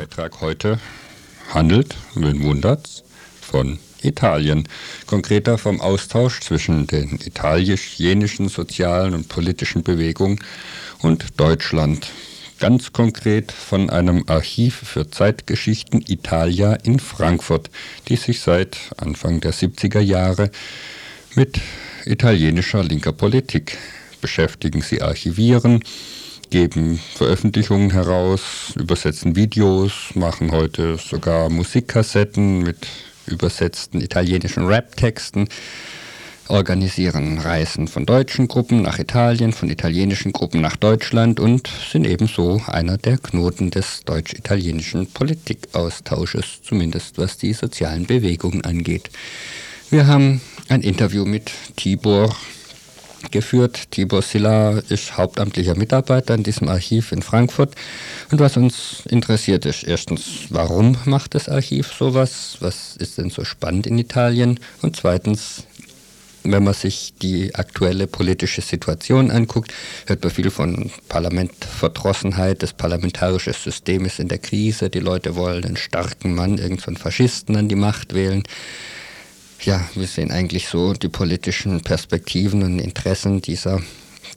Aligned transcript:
Beitrag 0.00 0.40
heute 0.40 0.80
handelt, 1.52 1.94
wen 2.14 2.42
wundert's, 2.42 3.04
von 3.42 3.78
Italien, 4.00 4.66
konkreter 5.06 5.58
vom 5.58 5.78
Austausch 5.82 6.40
zwischen 6.40 6.86
den 6.86 7.18
italienisch-jenischen 7.22 8.48
sozialen 8.48 9.12
und 9.12 9.28
politischen 9.28 9.82
Bewegungen 9.82 10.42
und 11.02 11.38
Deutschland. 11.38 12.10
Ganz 12.60 12.94
konkret 12.94 13.52
von 13.52 13.90
einem 13.90 14.24
Archiv 14.26 14.76
für 14.76 15.10
Zeitgeschichten 15.10 16.02
Italia 16.08 16.72
in 16.76 16.98
Frankfurt, 16.98 17.68
die 18.08 18.16
sich 18.16 18.40
seit 18.40 18.78
Anfang 18.96 19.42
der 19.42 19.52
70er 19.52 20.00
Jahre 20.00 20.50
mit 21.34 21.60
italienischer 22.06 22.82
linker 22.82 23.12
Politik 23.12 23.76
beschäftigen. 24.22 24.80
Sie 24.80 25.02
archivieren, 25.02 25.84
geben 26.50 27.00
Veröffentlichungen 27.14 27.92
heraus, 27.92 28.74
übersetzen 28.76 29.36
Videos, 29.36 30.14
machen 30.14 30.50
heute 30.50 30.98
sogar 30.98 31.48
Musikkassetten 31.48 32.62
mit 32.62 32.86
übersetzten 33.26 34.00
italienischen 34.00 34.66
Rap-Texten, 34.66 35.48
organisieren 36.48 37.38
Reisen 37.38 37.86
von 37.86 38.04
deutschen 38.04 38.48
Gruppen 38.48 38.82
nach 38.82 38.98
Italien, 38.98 39.52
von 39.52 39.70
italienischen 39.70 40.32
Gruppen 40.32 40.60
nach 40.60 40.76
Deutschland 40.76 41.38
und 41.38 41.70
sind 41.90 42.06
ebenso 42.06 42.60
einer 42.66 42.98
der 42.98 43.18
Knoten 43.18 43.70
des 43.70 44.02
deutsch-italienischen 44.04 45.06
Politikaustausches, 45.06 46.62
zumindest 46.62 47.18
was 47.18 47.38
die 47.38 47.52
sozialen 47.52 48.06
Bewegungen 48.06 48.64
angeht. 48.64 49.10
Wir 49.90 50.08
haben 50.08 50.40
ein 50.68 50.82
Interview 50.82 51.24
mit 51.24 51.52
Tibor 51.76 52.34
geführt. 53.30 53.90
Tibor 53.90 54.22
Silla 54.22 54.78
ist 54.88 55.16
hauptamtlicher 55.16 55.76
Mitarbeiter 55.76 56.34
in 56.34 56.42
diesem 56.42 56.68
Archiv 56.68 57.12
in 57.12 57.22
Frankfurt. 57.22 57.74
Und 58.30 58.40
was 58.40 58.56
uns 58.56 59.02
interessiert 59.08 59.66
ist, 59.66 59.84
erstens, 59.84 60.46
warum 60.50 60.96
macht 61.04 61.34
das 61.34 61.48
Archiv 61.48 61.92
sowas? 61.92 62.56
Was 62.60 62.96
ist 62.96 63.18
denn 63.18 63.30
so 63.30 63.44
spannend 63.44 63.86
in 63.86 63.98
Italien? 63.98 64.60
Und 64.82 64.96
zweitens, 64.96 65.64
wenn 66.42 66.64
man 66.64 66.74
sich 66.74 67.12
die 67.20 67.54
aktuelle 67.54 68.06
politische 68.06 68.62
Situation 68.62 69.30
anguckt, 69.30 69.72
hört 70.06 70.22
man 70.22 70.32
viel 70.32 70.50
von 70.50 70.90
Parlamentverdrossenheit. 71.08 72.62
Das 72.62 72.72
parlamentarische 72.72 73.52
System 73.52 74.06
ist 74.06 74.20
in 74.20 74.28
der 74.28 74.38
Krise. 74.38 74.88
Die 74.88 75.00
Leute 75.00 75.36
wollen 75.36 75.64
einen 75.64 75.76
starken 75.76 76.34
Mann, 76.34 76.58
irgendeinen 76.58 76.96
Faschisten 76.96 77.56
an 77.56 77.68
die 77.68 77.76
Macht 77.76 78.14
wählen 78.14 78.42
ja, 79.64 79.88
wir 79.94 80.06
sehen 80.06 80.30
eigentlich 80.30 80.68
so 80.68 80.94
die 80.94 81.08
politischen 81.08 81.80
Perspektiven 81.82 82.62
und 82.62 82.78
Interessen 82.78 83.42
dieser, 83.42 83.80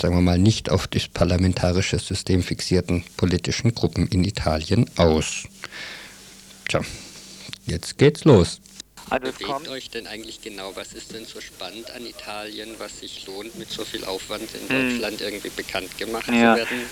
sagen 0.01 0.15
wir 0.15 0.21
mal, 0.21 0.37
nicht 0.37 0.69
auf 0.69 0.87
das 0.87 1.07
parlamentarische 1.07 1.99
System 1.99 2.43
fixierten 2.43 3.03
politischen 3.17 3.73
Gruppen 3.73 4.07
in 4.07 4.23
Italien 4.23 4.89
aus. 4.97 5.43
Tja, 6.67 6.81
jetzt 7.65 7.97
geht's 7.97 8.25
los. 8.25 8.59
Also 9.09 9.31
kommt 9.45 9.67
euch 9.67 9.89
denn 9.89 10.07
eigentlich 10.07 10.41
genau? 10.41 10.75
Was 10.75 10.93
ist 10.93 11.13
denn 11.13 11.25
so 11.25 11.41
spannend 11.41 11.91
an 11.91 12.05
Italien, 12.05 12.75
was 12.79 12.99
sich 12.99 13.25
lohnt, 13.27 13.55
mit 13.57 13.69
so 13.69 13.85
viel 13.85 14.03
Aufwand 14.05 14.49
in 14.55 14.69
hm. 14.69 14.89
Deutschland 14.89 15.21
irgendwie 15.21 15.49
bekannt 15.49 15.97
gemacht 15.97 16.27
ja. 16.27 16.53
zu 16.53 16.59
werden? 16.59 16.85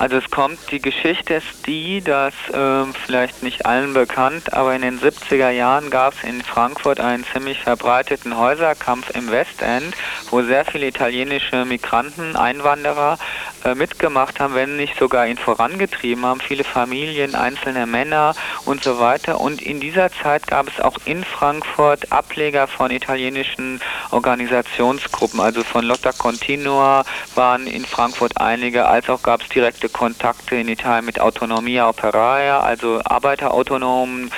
Also 0.00 0.16
es 0.16 0.30
kommt, 0.30 0.58
die 0.70 0.80
Geschichte 0.80 1.34
ist 1.34 1.66
die, 1.66 2.00
dass 2.00 2.32
äh, 2.52 2.84
vielleicht 3.04 3.42
nicht 3.42 3.66
allen 3.66 3.94
bekannt, 3.94 4.52
aber 4.52 4.76
in 4.76 4.82
den 4.82 5.00
70er 5.00 5.50
Jahren 5.50 5.90
gab 5.90 6.14
es 6.14 6.22
in 6.22 6.40
Frankfurt 6.40 7.00
einen 7.00 7.24
ziemlich 7.32 7.58
verbreiteten 7.58 8.38
Häuserkampf 8.38 9.10
im 9.16 9.28
Westend, 9.28 9.96
wo 10.30 10.42
sehr 10.42 10.64
viele 10.64 10.86
italienische 10.86 11.64
Migranten, 11.64 12.36
Einwanderer 12.36 13.18
mitgemacht 13.74 14.40
haben, 14.40 14.54
wenn 14.54 14.76
nicht 14.76 14.98
sogar 14.98 15.26
ihn 15.26 15.38
vorangetrieben 15.38 16.24
haben, 16.24 16.40
viele 16.40 16.64
Familien, 16.64 17.34
einzelne 17.34 17.86
Männer 17.86 18.34
und 18.64 18.82
so 18.82 18.98
weiter. 18.98 19.40
Und 19.40 19.62
in 19.62 19.80
dieser 19.80 20.10
Zeit 20.10 20.46
gab 20.46 20.68
es 20.68 20.80
auch 20.80 20.96
in 21.04 21.24
Frankfurt 21.24 22.12
Ableger 22.12 22.66
von 22.66 22.90
italienischen 22.90 23.80
Organisationsgruppen, 24.10 25.40
also 25.40 25.62
von 25.62 25.84
Lotta 25.84 26.12
Continua 26.12 27.04
waren 27.34 27.66
in 27.66 27.84
Frankfurt 27.84 28.40
einige, 28.40 28.86
als 28.86 29.08
auch 29.08 29.22
gab 29.22 29.42
es 29.42 29.48
direkte 29.48 29.88
Kontakte 29.88 30.56
in 30.56 30.68
Italien 30.68 31.04
mit 31.04 31.20
Autonomia 31.20 31.88
Operaia, 31.88 32.60
also 32.60 33.00
Arbeiterautonomen 33.04 34.30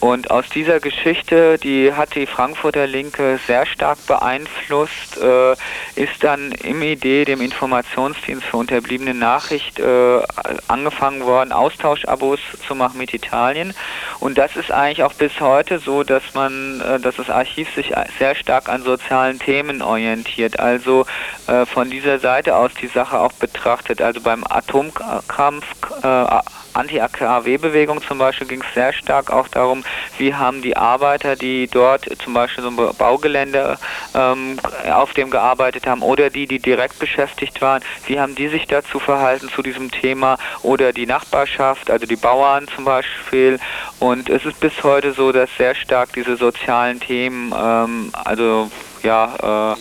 und 0.00 0.30
aus 0.30 0.48
dieser 0.48 0.78
Geschichte, 0.78 1.58
die 1.58 1.92
hat 1.92 2.14
die 2.14 2.26
Frankfurter 2.26 2.86
Linke 2.86 3.40
sehr 3.48 3.66
stark 3.66 3.98
beeinflusst, 4.06 5.18
äh, 5.20 5.52
ist 5.96 6.22
dann 6.22 6.52
im 6.52 6.82
Idee, 6.82 7.24
dem 7.24 7.40
Informationsdienst 7.40 8.44
für 8.44 8.58
unterbliebene 8.58 9.12
Nachricht, 9.12 9.80
äh, 9.80 10.20
angefangen 10.68 11.24
worden, 11.24 11.50
Austauschabos 11.50 12.38
zu 12.66 12.76
machen 12.76 12.98
mit 12.98 13.12
Italien. 13.12 13.74
Und 14.20 14.38
das 14.38 14.54
ist 14.54 14.70
eigentlich 14.70 15.02
auch 15.02 15.14
bis 15.14 15.40
heute 15.40 15.80
so, 15.80 16.04
dass 16.04 16.32
man, 16.32 16.80
äh, 16.80 17.00
dass 17.00 17.16
das 17.16 17.28
Archiv 17.28 17.74
sich 17.74 17.92
sehr 18.20 18.36
stark 18.36 18.68
an 18.68 18.84
sozialen 18.84 19.40
Themen 19.40 19.82
orientiert. 19.82 20.60
Also 20.60 21.06
äh, 21.48 21.66
von 21.66 21.90
dieser 21.90 22.20
Seite 22.20 22.54
aus 22.54 22.70
die 22.80 22.86
Sache 22.86 23.18
auch 23.18 23.32
betrachtet. 23.32 24.00
Also 24.00 24.20
beim 24.20 24.44
Atomkampf 24.48 25.64
äh, 26.04 26.40
Anti-AKW-Bewegung 26.78 28.02
zum 28.02 28.18
Beispiel 28.18 28.46
ging 28.46 28.62
es 28.62 28.74
sehr 28.74 28.92
stark 28.92 29.30
auch 29.30 29.48
darum, 29.48 29.84
wie 30.18 30.34
haben 30.34 30.62
die 30.62 30.76
Arbeiter, 30.76 31.36
die 31.36 31.68
dort 31.68 32.06
zum 32.22 32.34
Beispiel 32.34 32.64
so 32.64 32.70
ein 32.70 32.96
Baugelände 32.96 33.78
ähm, 34.14 34.58
auf 34.90 35.12
dem 35.14 35.30
gearbeitet 35.30 35.86
haben 35.86 36.02
oder 36.02 36.30
die, 36.30 36.46
die 36.46 36.58
direkt 36.58 36.98
beschäftigt 36.98 37.60
waren, 37.60 37.82
wie 38.06 38.20
haben 38.20 38.34
die 38.34 38.48
sich 38.48 38.66
dazu 38.66 38.98
verhalten 38.98 39.48
zu 39.48 39.62
diesem 39.62 39.90
Thema 39.90 40.38
oder 40.62 40.92
die 40.92 41.06
Nachbarschaft, 41.06 41.90
also 41.90 42.06
die 42.06 42.16
Bauern 42.16 42.66
zum 42.74 42.84
Beispiel. 42.84 43.58
Und 44.00 44.28
es 44.28 44.44
ist 44.44 44.60
bis 44.60 44.82
heute 44.82 45.12
so, 45.12 45.32
dass 45.32 45.50
sehr 45.56 45.74
stark 45.74 46.12
diese 46.12 46.36
sozialen 46.36 47.00
Themen, 47.00 47.54
ähm, 47.56 48.10
also 48.12 48.70
ja, 49.02 49.74
äh, 49.74 49.76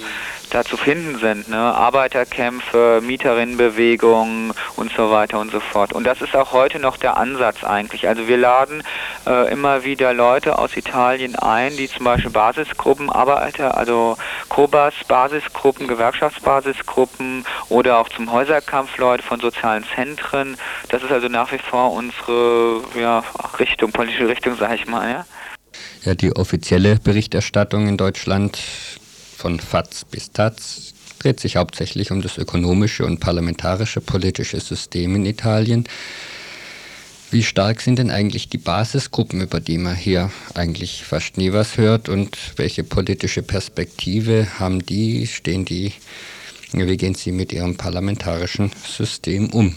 da 0.49 0.63
zu 0.63 0.77
finden 0.77 1.19
sind. 1.19 1.49
Ne? 1.49 1.57
Arbeiterkämpfe, 1.57 3.01
Mieterinnenbewegungen 3.03 4.53
und 4.75 4.91
so 4.91 5.11
weiter 5.11 5.39
und 5.39 5.51
so 5.51 5.59
fort. 5.59 5.93
Und 5.93 6.03
das 6.03 6.21
ist 6.21 6.35
auch 6.35 6.51
heute 6.51 6.79
noch 6.79 6.97
der 6.97 7.17
Ansatz 7.17 7.63
eigentlich. 7.63 8.07
Also 8.07 8.27
wir 8.27 8.37
laden 8.37 8.83
äh, 9.25 9.51
immer 9.51 9.83
wieder 9.83 10.13
Leute 10.13 10.57
aus 10.57 10.75
Italien 10.77 11.35
ein, 11.35 11.75
die 11.75 11.87
zum 11.87 12.05
Beispiel 12.05 12.31
Basisgruppen, 12.31 13.09
Arbeiter, 13.09 13.77
also 13.77 14.17
Kobas, 14.49 14.93
Basisgruppen, 15.07 15.87
Gewerkschaftsbasisgruppen 15.87 17.45
oder 17.69 17.99
auch 17.99 18.09
zum 18.09 18.31
Häuserkampf 18.31 18.97
Leute 18.97 19.23
von 19.23 19.39
sozialen 19.39 19.85
Zentren. 19.95 20.57
Das 20.89 21.03
ist 21.03 21.11
also 21.11 21.27
nach 21.27 21.51
wie 21.51 21.57
vor 21.57 21.93
unsere 21.93 22.81
ja, 22.99 23.23
Richtung, 23.59 23.91
politische 23.91 24.27
Richtung, 24.27 24.55
sage 24.55 24.75
ich 24.75 24.87
mal. 24.87 25.09
Ja? 25.09 25.25
Ja, 26.03 26.15
die 26.15 26.35
offizielle 26.35 26.97
Berichterstattung 26.97 27.87
in 27.87 27.97
Deutschland 27.97 28.57
von 29.37 29.59
FATS 29.59 30.03
bis 30.05 30.31
TATS 30.31 30.93
dreht 31.19 31.39
sich 31.39 31.57
hauptsächlich 31.57 32.11
um 32.11 32.21
das 32.21 32.37
ökonomische 32.37 33.05
und 33.05 33.19
parlamentarische 33.19 34.01
politische 34.01 34.59
System 34.59 35.15
in 35.15 35.25
Italien. 35.25 35.87
Wie 37.29 37.43
stark 37.43 37.81
sind 37.81 37.99
denn 37.99 38.09
eigentlich 38.09 38.49
die 38.49 38.57
Basisgruppen, 38.57 39.41
über 39.41 39.59
die 39.59 39.77
man 39.77 39.95
hier 39.95 40.31
eigentlich 40.55 41.03
fast 41.03 41.37
nie 41.37 41.53
was 41.53 41.77
hört 41.77 42.09
und 42.09 42.37
welche 42.55 42.83
politische 42.83 43.43
Perspektive 43.43 44.47
haben 44.59 44.85
die, 44.85 45.27
stehen 45.27 45.65
die, 45.65 45.93
wie 46.71 46.97
gehen 46.97 47.15
sie 47.15 47.31
mit 47.31 47.53
ihrem 47.53 47.77
parlamentarischen 47.77 48.71
System 48.85 49.49
um? 49.49 49.75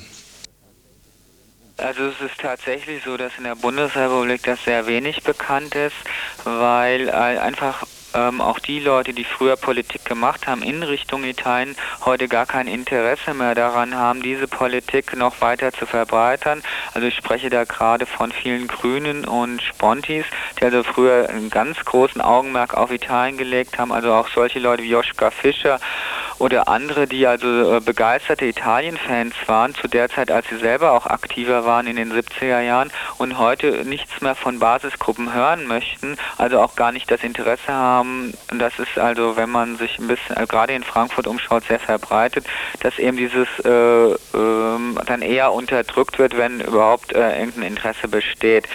Also 1.76 2.04
es 2.04 2.20
ist 2.20 2.38
tatsächlich 2.38 3.02
so, 3.04 3.16
dass 3.16 3.32
in 3.38 3.44
der 3.44 3.56
Bundesrepublik 3.56 4.42
das 4.42 4.62
sehr 4.64 4.86
wenig 4.86 5.22
bekannt 5.22 5.74
ist, 5.74 5.96
weil 6.44 7.10
einfach 7.10 7.86
ähm, 8.14 8.40
auch 8.40 8.58
die 8.58 8.80
Leute, 8.80 9.12
die 9.12 9.24
früher 9.24 9.56
Politik 9.56 10.04
gemacht 10.04 10.46
haben 10.46 10.62
in 10.62 10.82
Richtung 10.82 11.24
Italien, 11.24 11.76
heute 12.04 12.28
gar 12.28 12.46
kein 12.46 12.66
Interesse 12.66 13.34
mehr 13.34 13.54
daran 13.54 13.94
haben, 13.94 14.22
diese 14.22 14.48
Politik 14.48 15.16
noch 15.16 15.40
weiter 15.40 15.72
zu 15.72 15.86
verbreitern. 15.86 16.62
Also 16.94 17.06
ich 17.06 17.14
spreche 17.14 17.50
da 17.50 17.64
gerade 17.64 18.06
von 18.06 18.32
vielen 18.32 18.66
Grünen 18.66 19.24
und 19.24 19.62
Spontis, 19.62 20.24
die 20.58 20.64
also 20.64 20.82
früher 20.82 21.28
einen 21.28 21.50
ganz 21.50 21.84
großen 21.84 22.20
Augenmerk 22.20 22.74
auf 22.74 22.90
Italien 22.90 23.36
gelegt 23.36 23.78
haben, 23.78 23.92
also 23.92 24.12
auch 24.12 24.28
solche 24.28 24.58
Leute 24.58 24.82
wie 24.82 24.90
Joschka 24.90 25.30
Fischer 25.30 25.80
oder 26.40 26.68
andere, 26.68 27.06
die 27.06 27.26
also 27.26 27.76
äh, 27.76 27.80
begeisterte 27.80 28.46
Italien-Fans 28.46 29.34
waren, 29.46 29.74
zu 29.74 29.88
der 29.88 30.08
Zeit, 30.08 30.30
als 30.30 30.48
sie 30.48 30.56
selber 30.56 30.92
auch 30.92 31.06
aktiver 31.06 31.64
waren 31.66 31.86
in 31.86 31.96
den 31.96 32.12
70er 32.12 32.60
Jahren 32.60 32.90
und 33.18 33.38
heute 33.38 33.84
nichts 33.84 34.20
mehr 34.22 34.34
von 34.34 34.58
Basisgruppen 34.58 35.34
hören 35.34 35.66
möchten, 35.66 36.16
also 36.38 36.60
auch 36.60 36.76
gar 36.76 36.92
nicht 36.92 37.10
das 37.10 37.22
Interesse 37.22 37.72
haben. 37.72 38.32
Das 38.48 38.78
ist 38.78 38.98
also, 38.98 39.36
wenn 39.36 39.50
man 39.50 39.76
sich 39.76 39.98
ein 39.98 40.08
bisschen, 40.08 40.36
äh, 40.36 40.46
gerade 40.46 40.72
in 40.72 40.82
Frankfurt 40.82 41.26
umschaut, 41.26 41.64
sehr 41.64 41.78
verbreitet, 41.78 42.46
dass 42.80 42.98
eben 42.98 43.18
dieses 43.18 43.48
äh, 43.64 44.12
äh, 44.12 44.16
dann 45.06 45.22
eher 45.22 45.52
unterdrückt 45.52 46.18
wird, 46.18 46.38
wenn 46.38 46.60
überhaupt 46.60 47.12
äh, 47.12 47.38
irgendein 47.38 47.64
Interesse 47.64 48.08
besteht. 48.08 48.66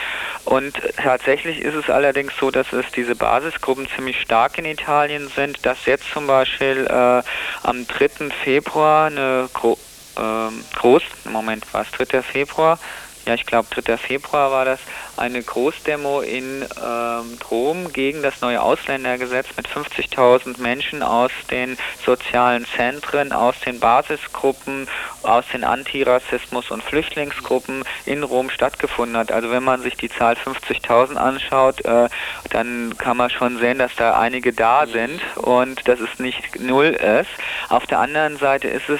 Und 0.46 0.80
tatsächlich 0.98 1.60
ist 1.60 1.74
es 1.74 1.90
allerdings 1.90 2.34
so, 2.40 2.52
dass 2.52 2.72
es 2.72 2.86
diese 2.96 3.16
Basisgruppen 3.16 3.88
ziemlich 3.96 4.22
stark 4.22 4.60
in 4.60 4.66
Italien 4.66 5.28
sind, 5.36 5.66
dass 5.66 5.88
jetzt 5.88 6.12
zum 6.12 6.28
Beispiel 6.28 6.86
äh, 6.88 7.24
am 7.64 7.88
3. 7.88 8.30
Februar 8.44 9.08
eine 9.08 9.50
Gro 9.54 9.78
ähm, 10.18 10.64
Groß, 10.76 11.04
Moment, 11.26 11.66
was, 11.74 11.92
3. 11.92 12.22
Februar? 12.22 12.80
ja, 13.26 13.34
ich 13.34 13.46
glaube 13.46 13.68
3. 13.70 13.98
Februar 13.98 14.52
war 14.52 14.66
das, 14.66 14.80
eine 15.18 15.42
Großdemo 15.42 16.22
in 16.22 16.64
ähm, 16.64 17.38
Rom 17.50 17.92
gegen 17.92 18.22
das 18.22 18.42
neue 18.42 18.62
Ausländergesetz 18.62 19.48
mit 19.58 19.68
50.000 19.68 20.62
Menschen 20.62 21.02
aus 21.02 21.32
den 21.50 21.78
sozialen 22.06 22.66
Zentren, 22.66 23.32
aus 23.32 23.56
den 23.66 23.80
Basisgruppen, 23.80 24.88
aus 25.26 25.46
den 25.54 25.64
Antirassismus- 25.64 26.72
und 26.72 26.84
Flüchtlingsgruppen 26.84 27.84
in 28.06 28.24
Rom 28.24 28.50
stattgefunden 28.50 29.18
hat. 29.18 29.32
Also 29.32 29.52
wenn 29.52 29.64
man 29.64 29.82
sich 29.82 29.96
die 29.96 30.10
Zahl 30.10 30.36
50.000 30.36 31.16
anschaut, 31.16 31.84
äh, 31.86 32.10
dann 32.52 32.96
kann 32.98 33.18
man 33.18 33.30
schon 33.30 33.58
sehen, 33.58 33.80
dass 33.80 33.96
da 33.96 34.20
einige 34.20 34.54
da 34.54 34.88
sind 34.88 35.22
und 35.38 35.88
dass 35.88 36.00
es 36.00 36.20
nicht 36.20 36.60
null 36.60 36.88
ist. 36.88 37.30
Auf 37.70 37.86
der 37.88 38.00
anderen 38.00 38.38
Seite 38.38 38.68
ist 38.68 38.90
es 38.90 39.00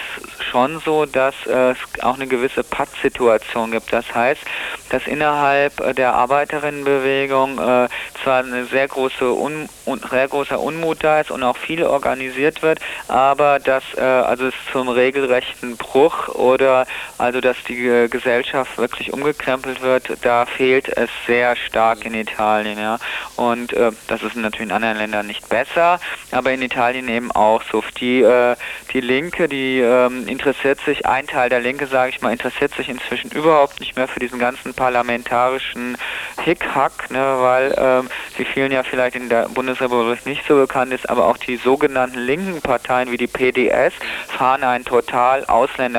schon 0.52 0.80
so, 0.80 1.06
dass 1.06 1.36
äh, 1.46 1.72
es 1.72 1.78
auch 2.02 2.16
eine 2.16 2.28
gewisse 2.28 2.64
Pattsituation 2.64 3.72
gibt. 3.72 3.92
Das 3.92 4.14
heißt, 4.14 4.42
dass 4.90 5.08
innerhalb 5.08 5.96
der 5.96 6.14
Arbeiterinnenbewegung 6.14 7.58
äh, 7.60 7.88
zwar 8.24 8.40
eine 8.44 8.66
sehr 8.66 8.88
große 8.88 9.26
Un 9.26 9.70
sehr 10.10 10.28
großer 10.28 10.60
Unmut 10.60 11.04
da 11.04 11.22
ist 11.22 11.32
und 11.32 11.44
auch 11.44 11.58
viel 11.58 11.84
organisiert 11.84 12.62
wird, 12.62 12.80
aber 13.08 13.60
dass 13.60 13.84
äh, 13.96 14.02
also 14.02 14.48
es 14.48 14.54
zum 14.72 14.90
regelrechten 14.90 15.78
Bruch 15.78 16.15
oder 16.30 16.86
also 17.18 17.42
dass 17.42 17.58
die 17.68 17.88
äh, 17.88 18.08
Gesellschaft 18.08 18.78
wirklich 18.78 19.14
umgekrempelt 19.14 19.82
wird, 19.82 20.18
da 20.22 20.46
fehlt 20.46 20.90
es 20.90 21.10
sehr 21.28 21.56
stark 21.56 22.06
in 22.06 22.14
Italien, 22.14 22.78
ja. 22.78 22.98
Und 23.36 23.74
äh, 23.74 23.92
das 24.08 24.24
ist 24.24 24.36
natürlich 24.36 24.68
in 24.68 24.72
anderen 24.72 24.98
Ländern 24.98 25.28
nicht 25.28 25.48
besser, 25.50 26.00
aber 26.32 26.52
in 26.52 26.62
Italien 26.62 27.08
eben 27.10 27.32
auch 27.32 27.62
so. 27.72 27.84
Die 28.00 28.22
äh, 28.22 28.56
die 28.96 29.02
Linke, 29.02 29.50
die 29.50 29.80
ähm, 29.80 30.26
interessiert 30.28 30.80
sich, 30.86 31.06
ein 31.06 31.28
Teil 31.28 31.50
der 31.50 31.60
Linke, 31.60 31.86
sage 31.88 32.12
ich 32.12 32.22
mal, 32.22 32.32
interessiert 32.32 32.74
sich 32.76 32.88
inzwischen 32.88 33.30
überhaupt 33.32 33.82
nicht 33.82 33.98
mehr 33.98 34.08
für 34.08 34.22
diesen 34.22 34.40
ganzen 34.40 34.74
parlamentarischen 34.74 35.98
Hickhack, 36.42 37.12
ne, 37.12 37.36
weil 37.40 37.76
ähm, 37.78 38.10
wie 38.38 38.46
vielen 38.46 38.72
ja 38.72 38.84
vielleicht 38.84 39.18
in 39.18 39.28
der 39.28 39.50
Bundesrepublik 39.50 40.26
nicht 40.26 40.48
so 40.48 40.56
bekannt 40.56 40.94
ist, 40.94 41.10
aber 41.10 41.26
auch 41.26 41.38
die 41.38 41.58
sogenannten 41.58 42.20
linken 42.20 42.62
Parteien 42.62 43.12
wie 43.12 43.18
die 43.18 43.28
PDS 43.28 43.94
fahren 44.30 44.64
einen 44.64 44.86
total 44.86 45.44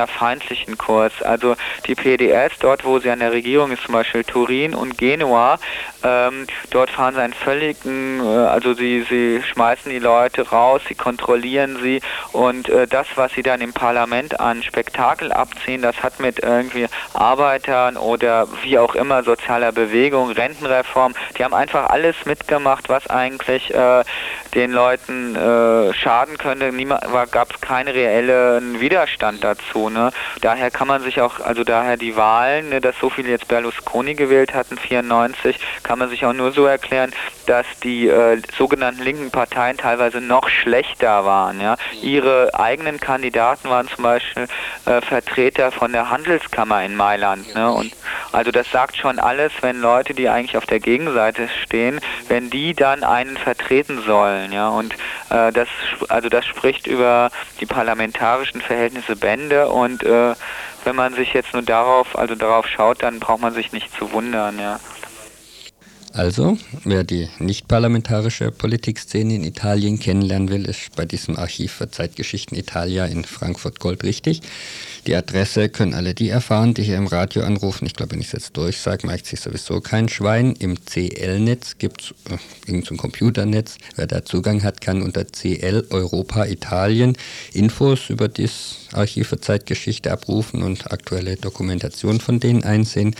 ausländerfeindlichen 0.07 0.77
Kurs. 0.77 1.21
Also 1.21 1.55
die 1.85 1.95
PDS, 1.95 2.53
dort 2.59 2.85
wo 2.85 2.99
sie 2.99 3.09
an 3.09 3.19
der 3.19 3.31
Regierung 3.31 3.71
ist, 3.71 3.83
zum 3.83 3.93
Beispiel 3.93 4.23
Turin 4.23 4.73
und 4.73 4.97
Genua, 4.97 5.59
ähm, 6.03 6.47
dort 6.69 6.89
fahren 6.89 7.15
sie 7.15 7.21
einen 7.21 7.33
völligen, 7.33 8.19
äh, 8.19 8.23
also 8.23 8.73
sie, 8.73 9.05
sie 9.09 9.41
schmeißen 9.43 9.91
die 9.91 9.99
Leute 9.99 10.49
raus, 10.49 10.81
sie 10.87 10.95
kontrollieren 10.95 11.79
sie 11.81 12.01
und 12.31 12.69
äh, 12.69 12.87
das, 12.87 13.07
was 13.15 13.33
sie 13.33 13.43
dann 13.43 13.61
im 13.61 13.73
Parlament 13.73 14.39
an 14.39 14.63
Spektakel 14.63 15.31
abziehen, 15.31 15.81
das 15.81 16.01
hat 16.03 16.19
mit 16.19 16.39
irgendwie 16.39 16.87
Arbeitern 17.13 17.97
oder 17.97 18.47
wie 18.63 18.77
auch 18.77 18.95
immer 18.95 19.23
sozialer 19.23 19.71
Bewegung, 19.71 20.31
Rentenreform, 20.31 21.13
die 21.37 21.43
haben 21.43 21.53
einfach 21.53 21.89
alles 21.89 22.15
mitgemacht, 22.25 22.89
was 22.89 23.07
eigentlich 23.07 23.73
äh, 23.73 24.03
den 24.57 24.71
Leuten 24.71 25.35
äh, 25.35 25.93
schaden 25.93 26.39
könnte. 26.39 26.73
Gab 27.31 27.53
es 27.53 27.61
keinen 27.61 27.89
reellen 27.89 28.79
Widerstand 28.79 29.43
dazu. 29.43 29.89
Ne? 29.89 30.11
Daher 30.41 30.71
kann 30.71 30.87
man 30.87 31.03
sich 31.03 31.21
auch, 31.21 31.39
also 31.39 31.63
daher 31.63 31.95
die 31.95 32.15
Wahlen, 32.15 32.69
ne, 32.69 32.81
dass 32.81 32.97
so 32.99 33.11
viele 33.11 33.29
jetzt 33.29 33.47
Berlusconi 33.47 34.15
gewählt 34.15 34.55
hatten, 34.55 34.77
94, 34.77 35.59
kann 35.83 35.99
man 35.99 36.09
sich 36.09 36.25
auch 36.25 36.33
nur 36.33 36.51
so 36.51 36.65
erklären, 36.65 37.11
dass 37.45 37.67
die 37.83 38.07
äh, 38.07 38.41
sogenannten 38.57 39.03
linken 39.03 39.29
Parteien 39.29 39.77
teilweise 39.77 40.21
noch 40.21 40.49
schlechter 40.49 41.23
waren. 41.23 41.61
Ja? 41.61 41.77
Ihre 42.01 42.49
eigenen 42.53 42.99
Kandidaten 42.99 43.69
waren 43.69 43.87
zum 43.87 44.03
Beispiel 44.03 44.47
äh, 44.85 45.01
Vertreter 45.01 45.71
von 45.71 45.91
der 45.91 46.09
Handelskammer 46.09 46.83
in 46.83 46.95
Mailand. 46.95 47.53
Ne? 47.53 47.71
Und 47.71 47.93
also 48.31 48.51
das 48.51 48.71
sagt 48.71 48.97
schon 48.97 49.19
alles, 49.19 49.51
wenn 49.61 49.81
Leute, 49.81 50.15
die 50.15 50.29
eigentlich 50.29 50.57
auf 50.57 50.65
der 50.65 50.79
Gegenseite 50.79 51.47
stehen, 51.63 51.99
wenn 52.27 52.49
die 52.49 52.73
dann 52.73 53.03
einen 53.03 53.37
vertreten 53.37 54.01
sollen. 54.01 54.46
Ja? 54.51 54.69
Und 54.69 54.93
äh, 55.29 55.51
das, 55.51 55.67
also 56.09 56.29
das 56.29 56.45
spricht 56.45 56.87
über 56.87 57.29
die 57.59 57.65
parlamentarischen 57.65 58.61
Verhältnisse 58.61 59.15
Bände 59.15 59.69
und 59.69 60.03
äh, 60.03 60.35
wenn 60.83 60.95
man 60.95 61.13
sich 61.13 61.33
jetzt 61.33 61.53
nur 61.53 61.63
darauf, 61.63 62.17
also 62.17 62.35
darauf 62.35 62.67
schaut, 62.67 63.03
dann 63.03 63.19
braucht 63.19 63.41
man 63.41 63.53
sich 63.53 63.73
nicht 63.73 63.93
zu 63.97 64.11
wundern, 64.13 64.59
ja. 64.59 64.79
Also, 66.17 66.57
wer 66.83 67.03
die 67.03 67.29
nicht-parlamentarische 67.37 68.49
Politikszene 68.49 69.35
in 69.35 69.43
Italien 69.43 69.99
kennenlernen 69.99 70.49
will, 70.49 70.65
ist 70.65 70.95
bei 70.95 71.05
diesem 71.05 71.37
Archiv 71.37 71.73
für 71.73 71.91
Zeitgeschichten 71.91 72.57
Italia 72.57 73.05
in 73.05 73.23
Frankfurt 73.23 73.79
Gold 73.79 74.03
richtig. 74.03 74.41
Die 75.05 75.13
Adresse 75.13 75.69
können 75.69 75.93
alle 75.93 76.15
die 76.15 76.29
erfahren, 76.29 76.73
die 76.73 76.81
hier 76.81 76.97
im 76.97 77.05
Radio 77.05 77.43
anrufen. 77.43 77.85
Ich 77.85 77.93
glaube, 77.93 78.13
wenn 78.13 78.19
ich 78.19 78.25
es 78.27 78.31
jetzt 78.31 78.57
durchsage, 78.57 79.05
merkt 79.05 79.27
sich 79.27 79.39
sowieso 79.39 79.79
kein 79.79 80.09
Schwein. 80.09 80.55
Im 80.57 80.83
CL-Netz 80.83 81.77
gibt 81.77 82.01
es 82.01 82.33
äh, 82.33 82.39
irgendein 82.65 82.97
Computernetz. 82.97 83.77
Wer 83.95 84.07
da 84.07 84.25
Zugang 84.25 84.63
hat, 84.63 84.81
kann 84.81 85.03
unter 85.03 85.23
CL 85.23 85.85
Europa 85.91 86.45
Italien 86.45 87.15
Infos 87.53 88.09
über 88.09 88.27
das 88.27 88.87
Archiv 88.91 89.27
für 89.27 89.39
Zeitgeschichte 89.39 90.11
abrufen 90.11 90.63
und 90.63 90.91
aktuelle 90.91 91.35
Dokumentation 91.35 92.19
von 92.19 92.39
denen 92.39 92.63
einsehen. 92.63 93.15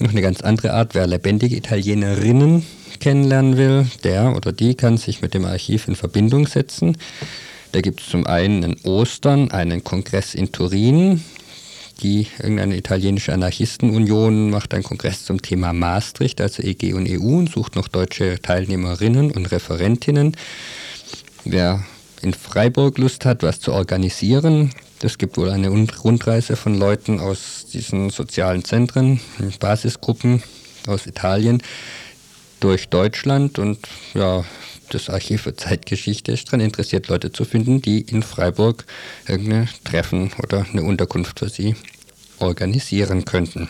Noch 0.00 0.10
eine 0.10 0.22
ganz 0.22 0.42
andere 0.42 0.74
Art, 0.74 0.94
wer 0.94 1.08
lebendige 1.08 1.56
Italienerinnen 1.56 2.64
kennenlernen 3.00 3.56
will, 3.56 3.86
der 4.04 4.36
oder 4.36 4.52
die 4.52 4.74
kann 4.74 4.96
sich 4.96 5.22
mit 5.22 5.34
dem 5.34 5.44
Archiv 5.44 5.88
in 5.88 5.96
Verbindung 5.96 6.46
setzen. 6.46 6.96
Da 7.72 7.80
gibt 7.80 8.00
es 8.00 8.08
zum 8.08 8.26
einen 8.26 8.62
in 8.62 8.76
Ostern 8.84 9.50
einen 9.50 9.82
Kongress 9.82 10.34
in 10.34 10.52
Turin. 10.52 11.24
Die 12.02 12.28
irgendeine 12.38 12.76
italienische 12.76 13.32
Anarchistenunion 13.32 14.50
macht 14.50 14.72
einen 14.72 14.84
Kongress 14.84 15.24
zum 15.24 15.42
Thema 15.42 15.72
Maastricht, 15.72 16.40
also 16.40 16.62
EG 16.62 16.92
und 16.92 17.08
EU, 17.08 17.38
und 17.38 17.50
sucht 17.50 17.74
noch 17.74 17.88
deutsche 17.88 18.40
Teilnehmerinnen 18.40 19.32
und 19.32 19.46
Referentinnen. 19.46 20.36
Wer 21.44 21.84
in 22.22 22.34
Freiburg 22.34 22.98
Lust 22.98 23.24
hat, 23.24 23.42
was 23.42 23.58
zu 23.58 23.72
organisieren, 23.72 24.70
es 25.02 25.18
gibt 25.18 25.36
wohl 25.36 25.50
eine 25.50 25.68
Rundreise 25.68 26.56
von 26.56 26.74
Leuten 26.74 27.20
aus 27.20 27.66
diesen 27.72 28.10
sozialen 28.10 28.64
Zentren, 28.64 29.20
Basisgruppen 29.60 30.42
aus 30.86 31.06
Italien 31.06 31.62
durch 32.60 32.88
Deutschland 32.88 33.58
und 33.58 33.78
ja, 34.14 34.44
das 34.90 35.10
Archiv 35.10 35.42
für 35.42 35.54
Zeitgeschichte 35.54 36.32
ist 36.32 36.48
daran 36.48 36.60
interessiert, 36.60 37.08
Leute 37.08 37.30
zu 37.30 37.44
finden, 37.44 37.82
die 37.82 38.00
in 38.00 38.22
Freiburg 38.22 38.84
irgendein 39.26 39.68
Treffen 39.84 40.32
oder 40.42 40.66
eine 40.72 40.82
Unterkunft 40.82 41.38
für 41.38 41.48
sie 41.48 41.76
organisieren 42.38 43.24
könnten. 43.24 43.68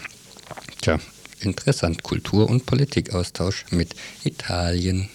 Tja, 0.81 0.99
interessant. 1.41 2.03
Kultur- 2.03 2.49
und 2.49 2.67
Politikaustausch 2.67 3.67
mit 3.71 3.95
Italien. 4.25 5.09